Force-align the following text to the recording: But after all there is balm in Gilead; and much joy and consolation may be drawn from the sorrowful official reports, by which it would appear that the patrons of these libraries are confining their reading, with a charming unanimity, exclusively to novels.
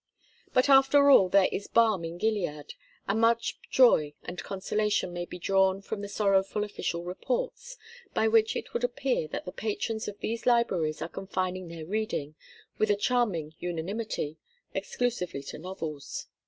But 0.51 0.67
after 0.67 1.11
all 1.11 1.29
there 1.29 1.47
is 1.51 1.67
balm 1.67 2.03
in 2.03 2.17
Gilead; 2.17 2.73
and 3.07 3.21
much 3.21 3.59
joy 3.69 4.15
and 4.23 4.41
consolation 4.43 5.13
may 5.13 5.25
be 5.25 5.37
drawn 5.37 5.79
from 5.83 6.01
the 6.01 6.07
sorrowful 6.09 6.63
official 6.63 7.03
reports, 7.03 7.77
by 8.15 8.27
which 8.27 8.55
it 8.55 8.73
would 8.73 8.83
appear 8.83 9.27
that 9.27 9.45
the 9.45 9.51
patrons 9.51 10.07
of 10.07 10.17
these 10.17 10.47
libraries 10.47 11.03
are 11.03 11.07
confining 11.07 11.67
their 11.67 11.85
reading, 11.85 12.33
with 12.79 12.89
a 12.89 12.95
charming 12.95 13.53
unanimity, 13.59 14.39
exclusively 14.73 15.43
to 15.43 15.59
novels. 15.59 16.25